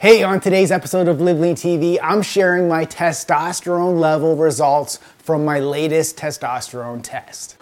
Hey, 0.00 0.22
on 0.22 0.38
today's 0.38 0.70
episode 0.70 1.08
of 1.08 1.20
Live 1.20 1.40
Lean 1.40 1.56
TV, 1.56 1.98
I'm 2.00 2.22
sharing 2.22 2.68
my 2.68 2.86
testosterone 2.86 3.98
level 3.98 4.36
results 4.36 5.00
from 5.18 5.44
my 5.44 5.58
latest 5.58 6.16
testosterone 6.16 7.00
test. 7.02 7.56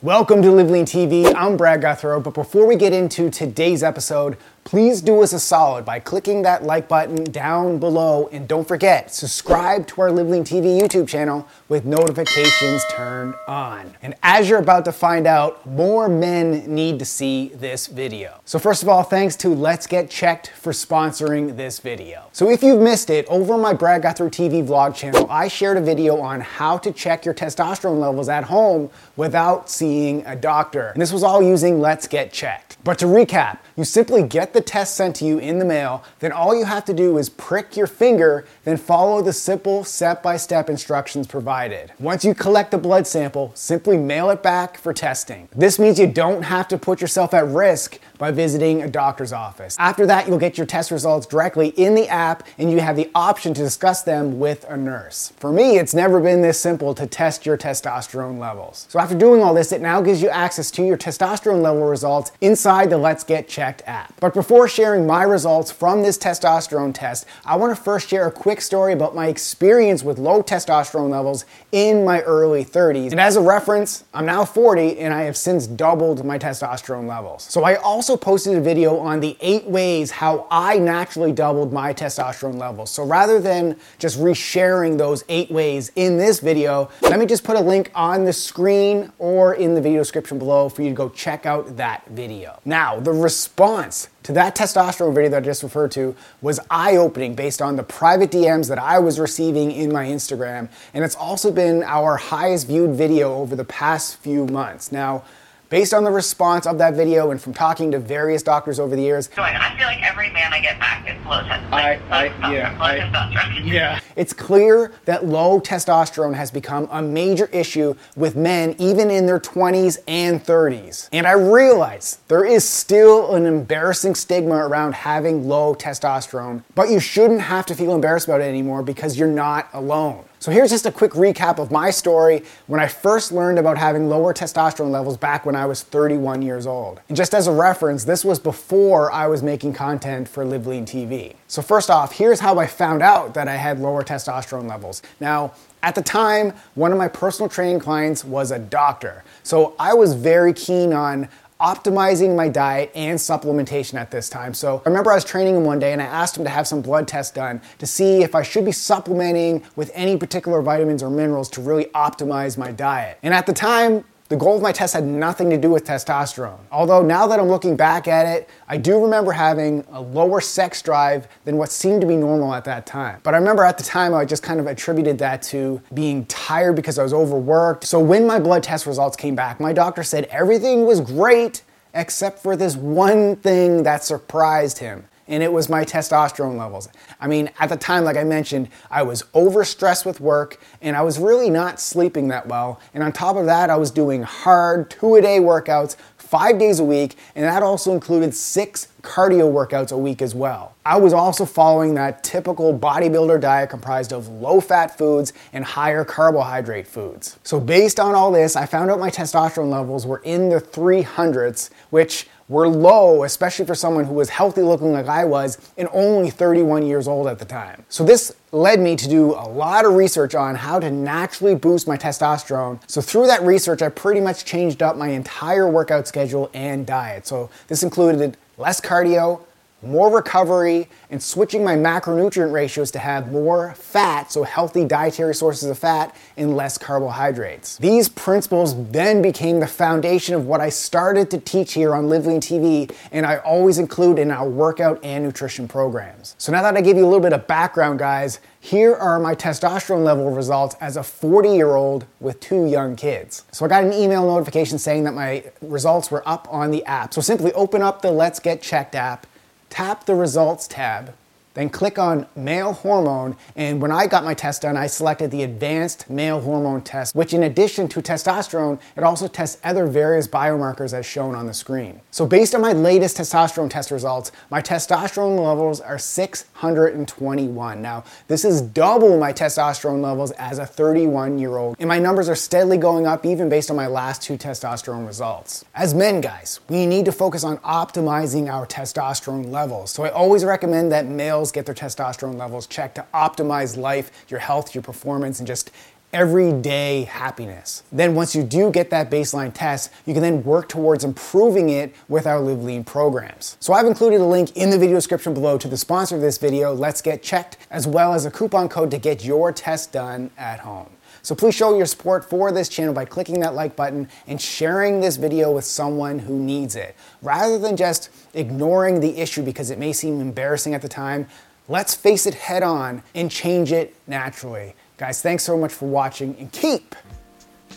Welcome 0.00 0.42
to 0.42 0.52
Live 0.52 0.70
Lean 0.70 0.84
TV. 0.84 1.34
I'm 1.34 1.56
Brad 1.56 1.80
Gouthro, 1.82 2.22
but 2.22 2.34
before 2.34 2.68
we 2.68 2.76
get 2.76 2.92
into 2.92 3.28
today's 3.30 3.82
episode, 3.82 4.36
please 4.70 5.00
do 5.00 5.20
us 5.20 5.32
a 5.32 5.40
solid 5.40 5.84
by 5.84 5.98
clicking 5.98 6.42
that 6.42 6.62
like 6.62 6.86
button 6.86 7.24
down 7.24 7.76
below 7.80 8.28
and 8.30 8.46
don't 8.46 8.68
forget, 8.68 9.12
subscribe 9.12 9.84
to 9.84 10.00
our 10.00 10.12
Lean 10.12 10.44
TV 10.44 10.80
YouTube 10.80 11.08
channel 11.08 11.44
with 11.68 11.84
notifications 11.84 12.84
turned 12.92 13.34
on. 13.48 13.92
And 14.00 14.14
as 14.22 14.48
you're 14.48 14.60
about 14.60 14.84
to 14.84 14.92
find 14.92 15.26
out, 15.26 15.66
more 15.66 16.08
men 16.08 16.72
need 16.72 17.00
to 17.00 17.04
see 17.04 17.48
this 17.48 17.88
video. 17.88 18.40
So 18.44 18.60
first 18.60 18.84
of 18.84 18.88
all, 18.88 19.02
thanks 19.02 19.34
to 19.38 19.48
Let's 19.48 19.88
Get 19.88 20.08
Checked 20.08 20.50
for 20.50 20.72
sponsoring 20.72 21.56
this 21.56 21.80
video. 21.80 22.26
So 22.30 22.48
if 22.48 22.62
you've 22.62 22.80
missed 22.80 23.10
it, 23.10 23.26
over 23.26 23.54
on 23.54 23.60
my 23.60 23.74
Brad 23.74 24.02
Gouthro 24.02 24.30
TV 24.30 24.64
vlog 24.64 24.94
channel, 24.94 25.26
I 25.28 25.48
shared 25.48 25.78
a 25.78 25.80
video 25.80 26.20
on 26.20 26.42
how 26.42 26.78
to 26.78 26.92
check 26.92 27.24
your 27.24 27.34
testosterone 27.34 27.98
levels 27.98 28.28
at 28.28 28.44
home 28.44 28.88
without 29.16 29.68
seeing 29.68 30.24
a 30.26 30.36
doctor. 30.36 30.90
And 30.90 31.02
this 31.02 31.12
was 31.12 31.24
all 31.24 31.42
using 31.42 31.80
Let's 31.80 32.06
Get 32.06 32.32
Checked. 32.32 32.79
But 32.82 32.98
to 33.00 33.04
recap, 33.04 33.58
you 33.76 33.84
simply 33.84 34.22
get 34.22 34.54
the 34.54 34.62
test 34.62 34.94
sent 34.94 35.16
to 35.16 35.26
you 35.26 35.38
in 35.38 35.58
the 35.58 35.66
mail, 35.66 36.02
then 36.20 36.32
all 36.32 36.56
you 36.56 36.64
have 36.64 36.84
to 36.86 36.94
do 36.94 37.18
is 37.18 37.28
prick 37.28 37.76
your 37.76 37.86
finger, 37.86 38.46
then 38.64 38.78
follow 38.78 39.20
the 39.20 39.34
simple 39.34 39.84
step 39.84 40.22
by 40.22 40.38
step 40.38 40.70
instructions 40.70 41.26
provided. 41.26 41.92
Once 41.98 42.24
you 42.24 42.34
collect 42.34 42.70
the 42.70 42.78
blood 42.78 43.06
sample, 43.06 43.52
simply 43.54 43.98
mail 43.98 44.30
it 44.30 44.42
back 44.42 44.78
for 44.78 44.94
testing. 44.94 45.46
This 45.54 45.78
means 45.78 45.98
you 45.98 46.06
don't 46.06 46.42
have 46.42 46.68
to 46.68 46.78
put 46.78 47.02
yourself 47.02 47.34
at 47.34 47.46
risk 47.48 47.98
by 48.16 48.30
visiting 48.30 48.82
a 48.82 48.88
doctor's 48.88 49.32
office. 49.32 49.76
After 49.78 50.06
that, 50.06 50.26
you'll 50.26 50.38
get 50.38 50.56
your 50.56 50.66
test 50.66 50.90
results 50.90 51.26
directly 51.26 51.68
in 51.68 51.94
the 51.94 52.08
app 52.08 52.46
and 52.56 52.70
you 52.70 52.80
have 52.80 52.96
the 52.96 53.10
option 53.14 53.52
to 53.54 53.62
discuss 53.62 54.02
them 54.02 54.38
with 54.38 54.64
a 54.68 54.76
nurse. 54.76 55.34
For 55.36 55.52
me, 55.52 55.78
it's 55.78 55.92
never 55.94 56.18
been 56.20 56.40
this 56.40 56.58
simple 56.58 56.94
to 56.94 57.06
test 57.06 57.44
your 57.44 57.58
testosterone 57.58 58.38
levels. 58.38 58.86
So 58.88 58.98
after 58.98 59.14
doing 59.14 59.42
all 59.42 59.52
this, 59.52 59.72
it 59.72 59.82
now 59.82 60.00
gives 60.00 60.22
you 60.22 60.30
access 60.30 60.70
to 60.72 60.82
your 60.82 60.96
testosterone 60.96 61.62
level 61.62 61.84
results 61.84 62.32
inside 62.40 62.69
the 62.70 62.96
Let's 62.96 63.24
Get 63.24 63.48
Checked 63.48 63.82
app. 63.84 64.14
But 64.20 64.32
before 64.32 64.68
sharing 64.68 65.04
my 65.04 65.24
results 65.24 65.72
from 65.72 66.02
this 66.02 66.16
testosterone 66.16 66.94
test, 66.94 67.26
I 67.44 67.56
want 67.56 67.76
to 67.76 67.82
first 67.82 68.08
share 68.08 68.28
a 68.28 68.30
quick 68.30 68.60
story 68.60 68.92
about 68.92 69.12
my 69.12 69.26
experience 69.26 70.04
with 70.04 70.20
low 70.20 70.40
testosterone 70.40 71.10
levels 71.10 71.46
in 71.72 72.04
my 72.04 72.20
early 72.20 72.64
30s. 72.64 73.10
And 73.10 73.20
as 73.20 73.34
a 73.34 73.40
reference, 73.40 74.04
I'm 74.14 74.24
now 74.24 74.44
40 74.44 75.00
and 75.00 75.12
I 75.12 75.22
have 75.22 75.36
since 75.36 75.66
doubled 75.66 76.24
my 76.24 76.38
testosterone 76.38 77.08
levels. 77.08 77.42
So 77.42 77.64
I 77.64 77.74
also 77.74 78.16
posted 78.16 78.56
a 78.56 78.60
video 78.60 78.98
on 78.98 79.18
the 79.18 79.36
eight 79.40 79.64
ways 79.64 80.12
how 80.12 80.46
I 80.48 80.78
naturally 80.78 81.32
doubled 81.32 81.72
my 81.72 81.92
testosterone 81.92 82.56
levels. 82.56 82.90
So 82.90 83.02
rather 83.02 83.40
than 83.40 83.80
just 83.98 84.16
resharing 84.20 84.96
those 84.96 85.24
eight 85.28 85.50
ways 85.50 85.90
in 85.96 86.18
this 86.18 86.38
video, 86.38 86.88
let 87.02 87.18
me 87.18 87.26
just 87.26 87.42
put 87.42 87.56
a 87.56 87.60
link 87.60 87.90
on 87.96 88.24
the 88.24 88.32
screen 88.32 89.10
or 89.18 89.54
in 89.54 89.74
the 89.74 89.80
video 89.80 89.98
description 89.98 90.38
below 90.38 90.68
for 90.68 90.82
you 90.82 90.90
to 90.90 90.94
go 90.94 91.08
check 91.08 91.46
out 91.46 91.76
that 91.76 92.06
video. 92.10 92.59
Now, 92.64 93.00
the 93.00 93.12
response 93.12 94.08
to 94.24 94.32
that 94.32 94.54
testosterone 94.54 95.14
video 95.14 95.30
that 95.30 95.38
I 95.38 95.40
just 95.40 95.62
referred 95.62 95.92
to 95.92 96.14
was 96.42 96.60
eye 96.70 96.96
opening 96.96 97.34
based 97.34 97.62
on 97.62 97.76
the 97.76 97.82
private 97.82 98.30
DMs 98.30 98.68
that 98.68 98.78
I 98.78 98.98
was 98.98 99.18
receiving 99.18 99.72
in 99.72 99.90
my 99.90 100.06
Instagram. 100.06 100.68
And 100.92 101.02
it's 101.02 101.14
also 101.16 101.50
been 101.50 101.82
our 101.82 102.16
highest 102.18 102.66
viewed 102.66 102.94
video 102.94 103.34
over 103.34 103.56
the 103.56 103.64
past 103.64 104.16
few 104.16 104.46
months. 104.46 104.92
Now, 104.92 105.24
Based 105.70 105.94
on 105.94 106.02
the 106.02 106.10
response 106.10 106.66
of 106.66 106.78
that 106.78 106.94
video 106.94 107.30
and 107.30 107.40
from 107.40 107.54
talking 107.54 107.92
to 107.92 108.00
various 108.00 108.42
doctors 108.42 108.80
over 108.80 108.96
the 108.96 109.02
years, 109.02 109.30
I 109.36 109.76
feel 109.78 109.86
like 109.86 110.02
every 110.20 110.34
man 110.34 110.52
I 110.52 110.60
get 110.60 110.78
back 110.78 111.08
is 111.08 111.16
low 111.24 111.40
testosterone. 111.40 111.72
I, 111.72 112.00
I, 112.10 112.52
yeah, 112.52 112.76
low 112.78 112.84
I, 112.84 112.98
testosterone. 112.98 113.66
yeah. 113.72 114.00
It's 114.16 114.34
clear 114.34 114.92
that 115.06 115.24
low 115.24 115.60
testosterone 115.60 116.34
has 116.34 116.50
become 116.50 116.88
a 116.90 117.00
major 117.00 117.46
issue 117.46 117.94
with 118.16 118.36
men 118.36 118.74
even 118.78 119.10
in 119.10 119.24
their 119.24 119.40
20s 119.40 119.98
and 120.06 120.44
30s. 120.44 121.08
And 121.12 121.26
I 121.26 121.32
realize 121.32 122.18
there 122.28 122.44
is 122.44 122.68
still 122.68 123.34
an 123.34 123.46
embarrassing 123.46 124.14
stigma 124.14 124.56
around 124.56 124.94
having 124.94 125.48
low 125.48 125.74
testosterone, 125.74 126.64
but 126.74 126.90
you 126.90 127.00
shouldn't 127.00 127.40
have 127.40 127.64
to 127.66 127.74
feel 127.74 127.94
embarrassed 127.94 128.28
about 128.28 128.42
it 128.42 128.44
anymore 128.44 128.82
because 128.82 129.18
you're 129.18 129.28
not 129.28 129.70
alone. 129.72 130.24
So 130.40 130.50
here's 130.50 130.70
just 130.70 130.86
a 130.86 130.90
quick 130.90 131.10
recap 131.12 131.58
of 131.58 131.70
my 131.70 131.90
story 131.90 132.44
when 132.66 132.80
I 132.80 132.86
first 132.86 133.30
learned 133.30 133.58
about 133.58 133.76
having 133.76 134.08
lower 134.08 134.32
testosterone 134.32 134.90
levels 134.90 135.18
back 135.18 135.44
when 135.44 135.54
I 135.54 135.66
was 135.66 135.82
31 135.82 136.40
years 136.40 136.66
old. 136.66 136.98
And 137.08 137.16
just 137.16 137.34
as 137.34 137.46
a 137.46 137.52
reference, 137.52 138.04
this 138.04 138.24
was 138.24 138.38
before 138.38 139.12
I 139.12 139.26
was 139.26 139.42
making 139.42 139.74
content 139.74 140.09
for 140.28 140.44
Live 140.44 140.66
Lean 140.66 140.84
TV. 140.84 141.34
So 141.48 141.62
first 141.62 141.90
off, 141.90 142.12
here's 142.12 142.40
how 142.40 142.58
I 142.58 142.66
found 142.66 143.02
out 143.02 143.34
that 143.34 143.48
I 143.48 143.56
had 143.56 143.78
lower 143.78 144.02
testosterone 144.02 144.68
levels. 144.68 145.02
Now, 145.20 145.52
at 145.82 145.94
the 145.94 146.02
time, 146.02 146.52
one 146.74 146.92
of 146.92 146.98
my 146.98 147.08
personal 147.08 147.48
training 147.48 147.80
clients 147.80 148.24
was 148.24 148.50
a 148.50 148.58
doctor. 148.58 149.24
So 149.42 149.74
I 149.78 149.94
was 149.94 150.14
very 150.14 150.52
keen 150.52 150.92
on 150.92 151.28
optimizing 151.60 152.34
my 152.34 152.48
diet 152.48 152.90
and 152.94 153.18
supplementation 153.18 153.94
at 153.94 154.10
this 154.10 154.28
time. 154.30 154.54
So 154.54 154.82
I 154.84 154.88
remember 154.88 155.12
I 155.12 155.14
was 155.14 155.24
training 155.24 155.56
him 155.56 155.64
one 155.64 155.78
day 155.78 155.92
and 155.92 156.00
I 156.00 156.06
asked 156.06 156.36
him 156.36 156.44
to 156.44 156.50
have 156.50 156.66
some 156.66 156.80
blood 156.80 157.06
tests 157.06 157.32
done 157.32 157.60
to 157.78 157.86
see 157.86 158.22
if 158.22 158.34
I 158.34 158.42
should 158.42 158.64
be 158.64 158.72
supplementing 158.72 159.62
with 159.76 159.90
any 159.94 160.16
particular 160.16 160.62
vitamins 160.62 161.02
or 161.02 161.10
minerals 161.10 161.50
to 161.50 161.60
really 161.60 161.84
optimize 161.86 162.56
my 162.56 162.72
diet. 162.72 163.18
And 163.22 163.34
at 163.34 163.46
the 163.46 163.52
time, 163.52 164.04
the 164.30 164.36
goal 164.36 164.54
of 164.54 164.62
my 164.62 164.70
test 164.70 164.94
had 164.94 165.04
nothing 165.04 165.50
to 165.50 165.58
do 165.58 165.70
with 165.70 165.84
testosterone. 165.84 166.60
Although 166.70 167.02
now 167.02 167.26
that 167.26 167.40
I'm 167.40 167.48
looking 167.48 167.76
back 167.76 168.06
at 168.06 168.26
it, 168.26 168.48
I 168.68 168.76
do 168.76 169.02
remember 169.02 169.32
having 169.32 169.84
a 169.90 170.00
lower 170.00 170.40
sex 170.40 170.80
drive 170.82 171.26
than 171.44 171.56
what 171.56 171.72
seemed 171.72 172.00
to 172.02 172.06
be 172.06 172.14
normal 172.14 172.54
at 172.54 172.64
that 172.64 172.86
time. 172.86 173.18
But 173.24 173.34
I 173.34 173.38
remember 173.38 173.64
at 173.64 173.76
the 173.76 173.82
time 173.82 174.14
I 174.14 174.24
just 174.24 174.44
kind 174.44 174.60
of 174.60 174.68
attributed 174.68 175.18
that 175.18 175.42
to 175.42 175.82
being 175.92 176.26
tired 176.26 176.76
because 176.76 176.96
I 176.96 177.02
was 177.02 177.12
overworked. 177.12 177.84
So 177.84 177.98
when 177.98 178.24
my 178.24 178.38
blood 178.38 178.62
test 178.62 178.86
results 178.86 179.16
came 179.16 179.34
back, 179.34 179.58
my 179.58 179.72
doctor 179.72 180.04
said 180.04 180.26
everything 180.26 180.86
was 180.86 181.00
great 181.00 181.62
except 181.92 182.38
for 182.38 182.54
this 182.54 182.76
one 182.76 183.34
thing 183.34 183.82
that 183.82 184.04
surprised 184.04 184.78
him 184.78 185.08
and 185.30 185.42
it 185.42 185.50
was 185.50 185.70
my 185.70 185.84
testosterone 185.84 186.58
levels. 186.58 186.88
I 187.20 187.28
mean, 187.28 187.50
at 187.58 187.70
the 187.70 187.76
time, 187.76 188.04
like 188.04 188.16
I 188.16 188.24
mentioned, 188.24 188.68
I 188.90 189.02
was 189.04 189.22
overstressed 189.34 190.04
with 190.04 190.20
work 190.20 190.60
and 190.82 190.96
I 190.96 191.02
was 191.02 191.18
really 191.18 191.48
not 191.48 191.80
sleeping 191.80 192.28
that 192.28 192.48
well. 192.48 192.80
And 192.92 193.02
on 193.02 193.12
top 193.12 193.36
of 193.36 193.46
that, 193.46 193.70
I 193.70 193.76
was 193.76 193.90
doing 193.90 194.24
hard 194.24 194.90
two 194.90 195.14
a 195.14 195.22
day 195.22 195.38
workouts 195.38 195.96
five 196.30 196.58
days 196.58 196.78
a 196.78 196.84
week, 196.84 197.16
and 197.34 197.44
that 197.44 197.62
also 197.62 197.92
included 197.92 198.32
six 198.34 198.86
cardio 199.02 199.50
workouts 199.52 199.92
a 199.92 199.98
week 199.98 200.22
as 200.22 200.34
well. 200.34 200.74
I 200.84 200.96
was 200.96 201.12
also 201.12 201.44
following 201.44 201.94
that 201.94 202.24
typical 202.24 202.76
bodybuilder 202.76 203.40
diet 203.40 203.70
comprised 203.70 204.12
of 204.12 204.28
low 204.28 204.60
fat 204.60 204.96
foods 204.96 205.32
and 205.52 205.64
higher 205.64 206.04
carbohydrate 206.04 206.86
foods. 206.86 207.38
So, 207.42 207.60
based 207.60 208.00
on 208.00 208.14
all 208.14 208.32
this, 208.32 208.56
I 208.56 208.66
found 208.66 208.90
out 208.90 208.98
my 208.98 209.10
testosterone 209.10 209.70
levels 209.70 210.06
were 210.06 210.22
in 210.24 210.48
the 210.48 210.60
300s, 210.60 211.70
which 211.90 212.26
were 212.50 212.68
low, 212.68 213.22
especially 213.22 213.64
for 213.64 213.76
someone 213.76 214.04
who 214.04 214.12
was 214.12 214.28
healthy 214.28 214.60
looking 214.60 214.92
like 214.92 215.06
I 215.06 215.24
was 215.24 215.56
and 215.78 215.88
only 215.92 216.30
31 216.30 216.84
years 216.84 217.06
old 217.06 217.28
at 217.28 217.38
the 217.38 217.44
time. 217.44 217.84
So 217.88 218.04
this 218.04 218.34
led 218.50 218.80
me 218.80 218.96
to 218.96 219.08
do 219.08 219.32
a 219.34 219.46
lot 219.46 219.84
of 219.84 219.94
research 219.94 220.34
on 220.34 220.56
how 220.56 220.80
to 220.80 220.90
naturally 220.90 221.54
boost 221.54 221.86
my 221.86 221.96
testosterone. 221.96 222.80
So 222.88 223.00
through 223.00 223.28
that 223.28 223.42
research, 223.42 223.82
I 223.82 223.88
pretty 223.88 224.20
much 224.20 224.44
changed 224.44 224.82
up 224.82 224.96
my 224.96 225.08
entire 225.08 225.68
workout 225.68 226.08
schedule 226.08 226.50
and 226.52 226.84
diet. 226.84 227.24
So 227.28 227.50
this 227.68 227.84
included 227.84 228.36
less 228.60 228.80
cardio, 228.80 229.40
more 229.82 230.14
recovery, 230.14 230.88
and 231.10 231.22
switching 231.22 231.64
my 231.64 231.76
macronutrient 231.76 232.52
ratios 232.52 232.90
to 232.92 232.98
have 232.98 233.32
more 233.32 233.74
fat, 233.74 234.30
so 234.30 234.42
healthy 234.42 234.84
dietary 234.84 235.34
sources 235.34 235.68
of 235.68 235.78
fat, 235.78 236.14
and 236.36 236.56
less 236.56 236.78
carbohydrates. 236.78 237.78
These 237.78 238.08
principles 238.08 238.90
then 238.90 239.22
became 239.22 239.60
the 239.60 239.66
foundation 239.66 240.34
of 240.34 240.46
what 240.46 240.60
I 240.60 240.68
started 240.68 241.30
to 241.30 241.38
teach 241.38 241.72
here 241.72 241.94
on 241.94 242.08
Live 242.08 242.26
Lean 242.26 242.40
TV, 242.40 242.92
and 243.12 243.24
I 243.26 243.38
always 243.38 243.78
include 243.78 244.18
in 244.18 244.30
our 244.30 244.48
workout 244.48 245.02
and 245.02 245.24
nutrition 245.24 245.68
programs. 245.68 246.34
So 246.38 246.52
now 246.52 246.62
that 246.62 246.76
I 246.76 246.80
gave 246.80 246.96
you 246.96 247.04
a 247.04 247.06
little 247.08 247.20
bit 247.20 247.32
of 247.32 247.46
background, 247.46 247.98
guys, 247.98 248.40
here 248.62 248.94
are 248.94 249.18
my 249.18 249.34
testosterone 249.34 250.04
level 250.04 250.30
results 250.30 250.76
as 250.82 250.98
a 250.98 251.02
40 251.02 251.48
year 251.48 251.74
old 251.76 252.04
with 252.20 252.38
two 252.40 252.66
young 252.66 252.94
kids. 252.94 253.44
So 253.52 253.64
I 253.64 253.68
got 253.68 253.84
an 253.84 253.92
email 253.94 254.26
notification 254.26 254.78
saying 254.78 255.04
that 255.04 255.14
my 255.14 255.44
results 255.62 256.10
were 256.10 256.22
up 256.28 256.46
on 256.50 256.70
the 256.70 256.84
app. 256.84 257.14
So 257.14 257.22
simply 257.22 257.54
open 257.54 257.80
up 257.80 258.02
the 258.02 258.10
Let's 258.10 258.38
Get 258.38 258.60
Checked 258.60 258.94
app 258.94 259.26
tap 259.70 260.04
the 260.04 260.14
Results 260.14 260.68
tab, 260.68 261.14
then 261.60 261.68
click 261.68 261.98
on 261.98 262.26
male 262.34 262.72
hormone. 262.72 263.36
And 263.54 263.82
when 263.82 263.92
I 263.92 264.06
got 264.06 264.24
my 264.24 264.32
test 264.32 264.62
done, 264.62 264.76
I 264.76 264.86
selected 264.86 265.30
the 265.30 265.42
advanced 265.42 266.08
male 266.08 266.40
hormone 266.40 266.80
test, 266.80 267.14
which 267.14 267.34
in 267.34 267.42
addition 267.42 267.86
to 267.88 268.00
testosterone, 268.00 268.80
it 268.96 269.02
also 269.02 269.28
tests 269.28 269.60
other 269.62 269.86
various 269.86 270.26
biomarkers 270.26 270.94
as 270.94 271.04
shown 271.04 271.34
on 271.34 271.46
the 271.46 271.52
screen. 271.52 272.00
So 272.10 272.26
based 272.26 272.54
on 272.54 272.62
my 272.62 272.72
latest 272.72 273.18
testosterone 273.18 273.68
test 273.68 273.90
results, 273.90 274.32
my 274.48 274.62
testosterone 274.62 275.38
levels 275.44 275.80
are 275.80 275.98
621. 275.98 277.82
Now, 277.82 278.04
this 278.26 278.44
is 278.44 278.62
double 278.62 279.18
my 279.18 279.32
testosterone 279.32 280.00
levels 280.00 280.30
as 280.32 280.58
a 280.58 280.66
31 280.66 281.38
year 281.38 281.58
old, 281.58 281.76
and 281.78 281.88
my 281.88 281.98
numbers 281.98 282.28
are 282.28 282.34
steadily 282.34 282.78
going 282.78 283.06
up 283.06 283.26
even 283.26 283.50
based 283.50 283.70
on 283.70 283.76
my 283.76 283.86
last 283.86 284.22
two 284.22 284.38
testosterone 284.38 285.06
results. 285.06 285.64
As 285.74 285.94
men, 285.94 286.22
guys, 286.22 286.60
we 286.70 286.86
need 286.86 287.04
to 287.04 287.12
focus 287.12 287.44
on 287.44 287.58
optimizing 287.58 288.50
our 288.50 288.66
testosterone 288.66 289.50
levels. 289.50 289.90
So 289.90 290.04
I 290.04 290.10
always 290.10 290.42
recommend 290.42 290.90
that 290.92 291.04
males 291.04 291.49
get 291.52 291.66
their 291.66 291.74
testosterone 291.74 292.38
levels 292.38 292.66
checked 292.66 292.96
to 292.96 293.06
optimize 293.12 293.76
life, 293.76 294.10
your 294.28 294.40
health, 294.40 294.74
your 294.74 294.82
performance, 294.82 295.38
and 295.38 295.46
just 295.46 295.70
everyday 296.12 297.04
happiness. 297.04 297.82
Then 297.92 298.14
once 298.14 298.34
you 298.34 298.42
do 298.42 298.70
get 298.70 298.90
that 298.90 299.10
baseline 299.10 299.52
test, 299.54 299.92
you 300.06 300.12
can 300.12 300.22
then 300.22 300.42
work 300.42 300.68
towards 300.68 301.04
improving 301.04 301.68
it 301.68 301.94
with 302.08 302.26
our 302.26 302.40
Live 302.40 302.64
Lean 302.64 302.82
programs. 302.84 303.56
So 303.60 303.72
I've 303.72 303.86
included 303.86 304.20
a 304.20 304.24
link 304.24 304.56
in 304.56 304.70
the 304.70 304.78
video 304.78 304.96
description 304.96 305.34
below 305.34 305.56
to 305.58 305.68
the 305.68 305.76
sponsor 305.76 306.16
of 306.16 306.20
this 306.20 306.38
video, 306.38 306.74
Let's 306.74 307.00
Get 307.00 307.22
Checked, 307.22 307.58
as 307.70 307.86
well 307.86 308.12
as 308.12 308.26
a 308.26 308.30
coupon 308.30 308.68
code 308.68 308.90
to 308.90 308.98
get 308.98 309.24
your 309.24 309.52
test 309.52 309.92
done 309.92 310.30
at 310.36 310.60
home. 310.60 310.90
So 311.22 311.34
please 311.34 311.54
show 311.54 311.76
your 311.76 311.86
support 311.86 312.24
for 312.24 312.52
this 312.52 312.68
channel 312.68 312.94
by 312.94 313.04
clicking 313.04 313.40
that 313.40 313.54
like 313.54 313.76
button 313.76 314.08
and 314.26 314.40
sharing 314.40 315.00
this 315.00 315.16
video 315.16 315.52
with 315.52 315.64
someone 315.64 316.18
who 316.18 316.38
needs 316.38 316.76
it. 316.76 316.96
Rather 317.22 317.58
than 317.58 317.76
just 317.76 318.10
ignoring 318.34 319.00
the 319.00 319.18
issue 319.18 319.42
because 319.42 319.70
it 319.70 319.78
may 319.78 319.92
seem 319.92 320.20
embarrassing 320.20 320.74
at 320.74 320.82
the 320.82 320.88
time, 320.88 321.26
let's 321.68 321.94
face 321.94 322.26
it 322.26 322.34
head 322.34 322.62
on 322.62 323.02
and 323.14 323.30
change 323.30 323.72
it 323.72 323.94
naturally. 324.06 324.74
Guys, 324.96 325.22
thanks 325.22 325.42
so 325.42 325.56
much 325.56 325.72
for 325.72 325.88
watching 325.88 326.36
and 326.38 326.50
keep 326.52 326.94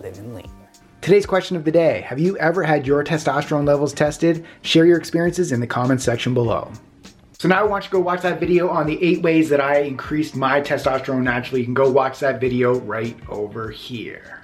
living 0.00 0.34
lean. 0.34 0.50
Today's 1.00 1.26
question 1.26 1.56
of 1.56 1.64
the 1.64 1.70
day 1.70 2.00
Have 2.00 2.18
you 2.18 2.36
ever 2.38 2.62
had 2.62 2.86
your 2.86 3.04
testosterone 3.04 3.66
levels 3.66 3.92
tested? 3.92 4.44
Share 4.62 4.86
your 4.86 4.96
experiences 4.96 5.52
in 5.52 5.60
the 5.60 5.66
comments 5.66 6.02
section 6.02 6.32
below. 6.34 6.72
So 7.44 7.48
now 7.48 7.60
I 7.60 7.64
want 7.64 7.84
you 7.84 7.88
to 7.90 7.92
go 7.92 8.00
watch 8.00 8.22
that 8.22 8.40
video 8.40 8.70
on 8.70 8.86
the 8.86 9.04
eight 9.04 9.20
ways 9.20 9.50
that 9.50 9.60
I 9.60 9.80
increased 9.80 10.34
my 10.34 10.62
testosterone 10.62 11.24
naturally. 11.24 11.60
You 11.60 11.66
can 11.66 11.74
go 11.74 11.90
watch 11.90 12.20
that 12.20 12.40
video 12.40 12.78
right 12.80 13.14
over 13.28 13.68
here. 13.68 14.43